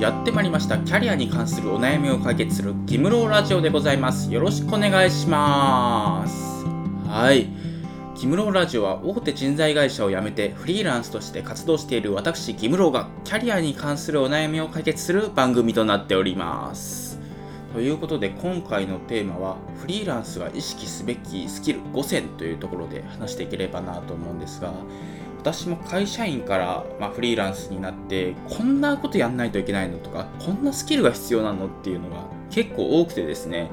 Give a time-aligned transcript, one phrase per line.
[0.00, 0.78] やってまいりました。
[0.78, 4.32] キャリアに関するお悩みを解決するギムローラジオでございます。
[4.32, 6.64] よろしくお願いします。
[7.08, 7.48] はい。
[8.20, 17.07] ギムローラジオは大手人材会社を辞めてフリーランスとして活動している私ギムローがキャリアに関するお悩みを解決する番組となっております。
[17.72, 24.72] ということで今回のテーマはフリーランスが意識すべきスキル5選というところで話していければなと思うんですが
[25.38, 33.70] 私も会社員から、ま、フリーランスになってこんなことやんないといけないのとかこんなスキルが必要なのっていうのが結構多くてですね。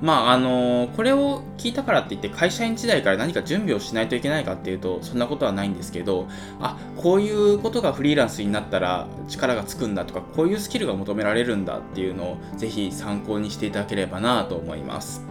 [0.00, 6.28] まああのこれを聞いたからって言って会社員時代から何か準備をしないといけないかっていうとそんなことはないんですけど
[6.60, 15.22] あこういうことがフリーランスになったら力がつくんだとかこういうスキルが求められるんだっていうのをぜひ参考にしていただければなと思います。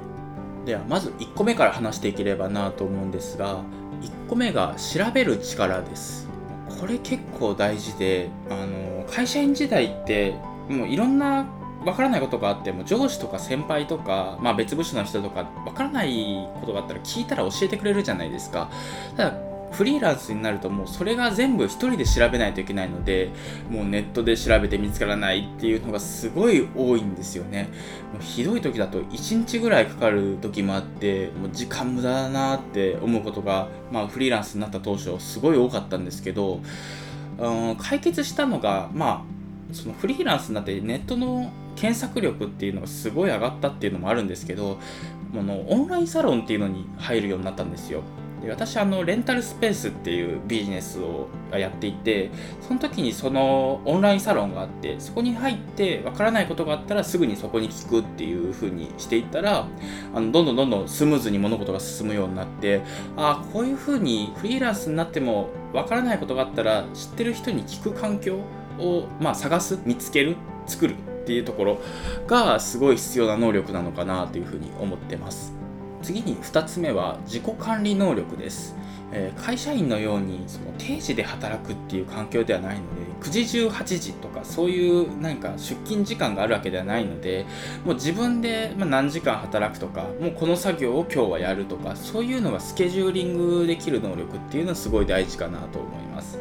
[0.65, 3.63] ではまず1個目から話していければなと思うんですが
[4.01, 6.27] 1個目が調べる力です。
[6.79, 10.35] これ結構大事であの会社員時代って
[10.69, 11.45] もういろんな
[11.87, 18.69] わからないことがあっても上司とか先輩とか、まあ、別部署の人とかわからないことがあったら聞いたら教えてくれるじゃないですか。
[19.15, 19.37] ただ
[19.71, 23.29] フリーランスになるともうそれが全部一人で調べないといけないので
[23.69, 27.69] もうネットで調べて見つからないっていうのがすごい多いんですよね。
[28.13, 36.61] もうひどい時だと1日ぐらいかかる時もあってもう時間無駄だなって思うことが、まあ、フリーランスになった当初すごい多かったんですけど、
[37.37, 44.77] うん、解決したのがまあそのフリーランスになってネットの検索力っていうのがすごい上がったっていうのもあるんですけど
[45.33, 48.01] このオンラインサロンっていうのに入るようになったんですよ。
[48.41, 52.29] で私あのレンタルスペースっていうビジネスをやっていて
[52.61, 59.67] その時にそのオンラインサロンがあってそこに入ってわからないことがあったらすぐにそこに聞くっていう風にしていったら
[60.13, 62.81] あのどんどんどんどんスムーズに物事が進むようになって
[63.15, 68.37] ああこういう風にフリーランスになってもわからないことがあったら知ってる人に聞く環境
[68.79, 70.35] を、まあ、探す見つける
[70.67, 70.95] 作る
[71.27, 71.81] っていうところ
[72.25, 75.53] がすごい必要な能力なのかなというふうに思ってます。
[76.01, 78.75] 次に2つ目は自己管理能力です、
[79.11, 87.45] えー、会社員のようにその定時で働くっていう環境ではないので9時18時とかそういう何か出勤時間があるわけではないので
[87.83, 96.37] もう自分で何時間働くとかもうこの作業を今日はやるとかそういうのがスケジューリングできる能力っていうのはすごい大事かなと思います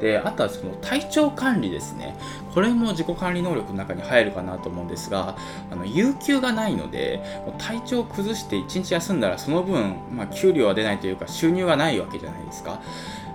[0.00, 2.16] であとはその体調管理ですね。
[2.54, 5.36] これも自己管理能力の中に入るかなと思うんですが
[5.70, 7.22] あの有給がないので
[7.58, 12.80] 体調を崩して1日休んだらその分、まあ、給料は出ないというか収入がないわけじゃないですか。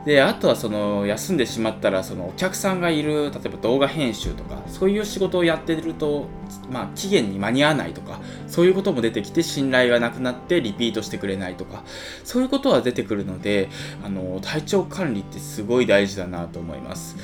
[0.05, 6.27] であとはその休んでしまったらそのお客さんがいる例えば動画編集とかそういう仕事をやってると、
[6.69, 11.83] まあ、期限に間に合わないとかそういうことも出てきて信頼がなくなってリピートしてくれないとか
[12.25, 13.69] そういうことは出てくるので
[14.03, 17.15] あの体調管理ってすごい大事だなと思います。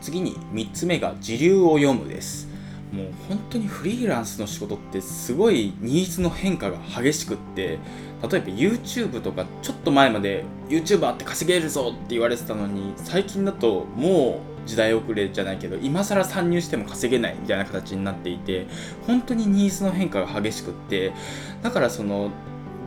[0.00, 2.55] 次に3つ目が時流を読むです。
[2.92, 7.78] もう本当にフリーランスの仕事ってすごいニーズの変化が激しくって例え
[8.22, 18.66] ば YouTube とかちょっと前まで YouTuber って稼げるぞって言われてたのに最近だともう時代遅れじゃないけど今更参入しても稼げないみたいな形になっていて
[19.06, 21.12] 本当にニーズの変化が激しくって
[21.62, 22.30] だからその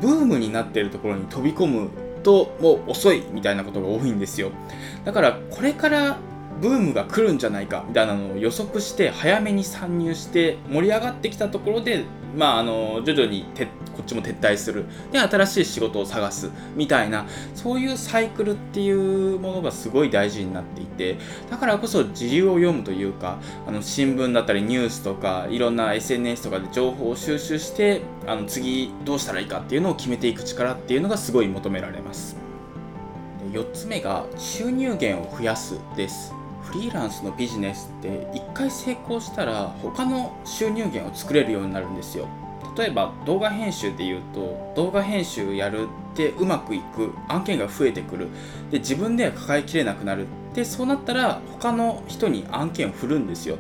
[0.02, 1.90] ブームになってるところに飛び込む
[2.24, 4.52] ともう遅いみたいなことが多いんですよ。
[5.06, 6.18] だからこれから
[6.62, 12.04] ブームが来るんじゃないかみたいなのを予測して早めに参入して盛り上がってきたところで
[12.36, 14.86] まああの徐々にてこっちも撤退する。
[15.12, 21.18] で新しい仕事を探すみたいなそういうサイクルっていうものがすごい大事になっていて
[21.50, 32.38] だからこそ自由を読むというかあの新聞だったりニュースとかいろんな SNS とかで情報を収集してあの次どうしたらいいかっていうのを決めていく力っていうのがすごい求められます。
[33.52, 36.39] 4つ目が収入源を増やすです。
[36.70, 42.28] フリーランスのビジネスって1回成功したら他の収入源を作れるようになるんですよ。
[42.78, 48.28] 例えば動画編集で言うと動画編集やるってうまくいく案件が増えてくる。
[48.70, 50.28] で自分では抱えきれなくなる。
[50.54, 53.58] でそうなったら他の人に案件を振るんですよ。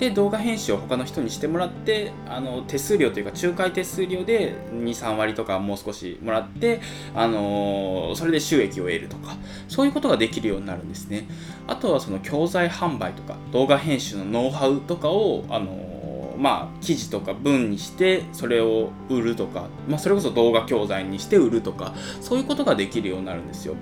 [0.00, 6.80] で動画編集を他の人にしてもらってあの手数料というか仲介手数料で23割とかもう少しもらって、
[7.14, 9.36] あのそれで収益を得るとか
[9.68, 11.28] そういうことができるようになるんですね。
[11.66, 15.99] あとはその教材販売とか動画編集のノウハウとかを、あの
[16.40, 23.74] まあ、記事とか文にしてそれを売るとか、まあ、それこそ動画教材にして売るとかそういうことができるようになるんですよ。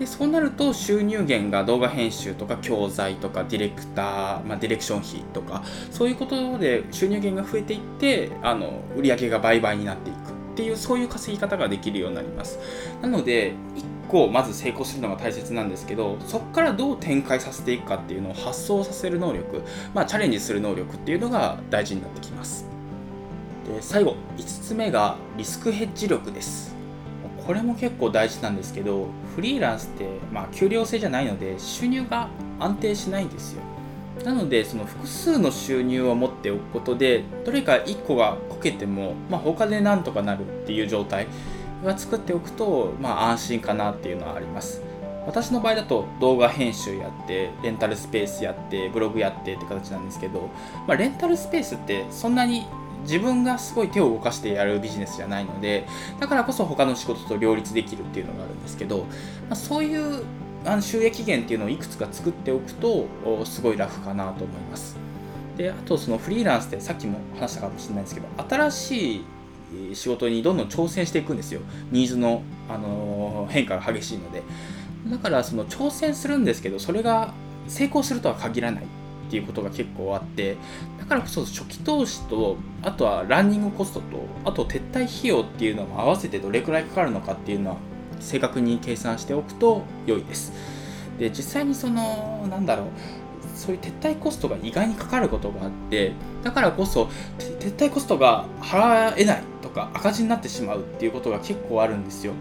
[0.00, 5.62] でそうなると収入源が動画編集とか教材とかディレクター、まあ、ディレクション費とか
[5.92, 10.20] そういうことで収入源が増えていってあの売り上げが倍々になっていくっ
[10.56, 12.58] ていうそういう稼ぎ方ができるようになります。
[13.00, 13.54] なので
[14.10, 19.62] 個をまず成功するのが大切なんですけどそこからどう展開させていくかっていうのを発想させる能力、
[19.94, 22.66] まあ、チャレンジする能力っていうのが大事になってきます。
[23.66, 26.74] で最後5つ目がリスクヘッジ力です。
[27.46, 32.28] これも結構大事なんですけどフリーランスって、まあ、給料制じゃないので収入が
[32.58, 33.62] 安定しないんですよ。
[34.24, 41.26] なのでその複数の収入を持っておくことでどれか1個がこけても、まあ、他でなんとかなるっていう状態。
[41.84, 44.82] が作っておくと、まあ、安心かなっていうのはあります。
[45.26, 50.48] 私の場合だと動画編集やってレンタルスペースやってブログやってって形なんですけど、
[50.88, 52.66] まあ、レンタルスペースってそんなに
[53.02, 55.86] 自分がすごい手を動かしてやるビジネスじゃないので
[56.18, 59.04] だからこそ他の仕事と両立できるっていうのがあるんですけど、ま
[59.50, 60.24] あ、そういう
[60.64, 63.06] あの収益源っていうのをいくつか作っておくと
[63.44, 64.96] すごい楽かなと思います。
[65.56, 69.24] であとそのフリーランスってさっきも話したかもしれないんですけど新しい
[69.94, 74.42] 仕事にどんどん挑戦していくんですよニーズの、あの変化が激しいので
[75.08, 77.32] だからその挑戦するんですけどそれが
[77.68, 78.86] 成功するとは限らないっ
[79.30, 80.56] ていうことが結構あって
[80.98, 87.76] だからこそ初期投資とあとはランニングコストとあと撤退費用っていうのも合わせてどれくらいかかるのかっていうのは
[88.18, 90.52] 正確に計算しておくと良いです。
[91.18, 92.86] で実際にそのなんだろう
[93.54, 96.12] そういう撤退コストが意外にかかることがあって
[96.42, 102.32] だからこそ撤退コストが払えないか赤字になってしまうっていうことが結構あるんですよ。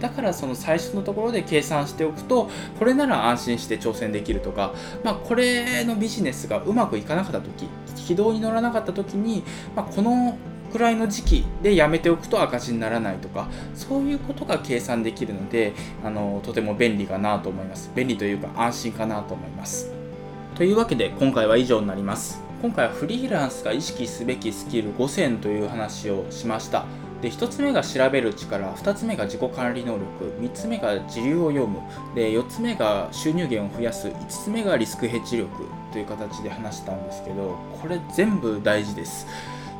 [0.00, 2.48] だからその最初のところで計算しておくと
[2.78, 4.72] これなら安心して挑戦できるとか、
[5.02, 7.68] まあ、これのビジネスがうまくいかなかった時
[8.06, 9.42] 軌道に乗らなかった時に、
[9.74, 10.38] まあ、この
[10.70, 15.72] くらいの時期でやめておくと赤字にならないとかそういうことが計算できるので
[16.04, 17.90] あのとても便利かなと思います。
[17.94, 19.90] 便利というか安心かなと思います。
[20.54, 22.47] というわけで今回は以上になります。
[22.60, 26.86] 今回はフリーランスが意識すべきスキル5選という話をしました。
[27.22, 31.80] で1つ目が調べる力2つ目が自己管理能力3つ目が自流を読む
[32.14, 39.26] で4つ目が収入源を増やす5つ目がリスクヘッジ力という形で話したんですけどこれ全部大事です。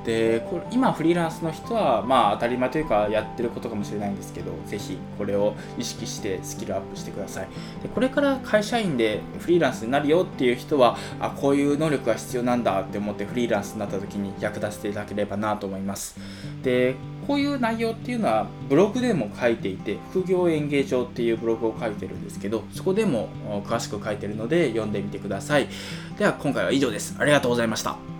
[0.09, 7.49] でこれ今フリーランスの人はまあ当たり前というかやってることかもしれないんですけどぜひこれを意識してスキルアップしてください。
[7.83, 16.19] でこれから会社員でフリーランスになるよっていう人はあこういう能力が必要なんだって思ってフリーランスになった時に役立てていただければなと思います。
[16.63, 16.95] で
[17.27, 23.29] こういう内容っていうのはブログでも書いていて副業演芸場っていうブログを書いてるんですけどそこでも
[23.67, 25.69] 詳しく書いてるので読んでみてください。
[26.19, 27.15] では今回は以上です。
[27.19, 28.18] ありがとうございました。